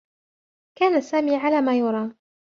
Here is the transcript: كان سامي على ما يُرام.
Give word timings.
كان 0.77 1.01
سامي 1.01 1.35
على 1.35 1.61
ما 1.61 1.77
يُرام. 1.77 2.17